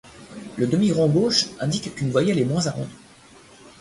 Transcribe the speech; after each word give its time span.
Le 0.57 0.65
demi-rond 0.65 1.07
gauche, 1.09 1.45
indique 1.59 1.93
qu’une 1.93 2.09
voyelle 2.09 2.39
est 2.39 2.43
moins 2.45 2.65
arrondie. 2.65 2.89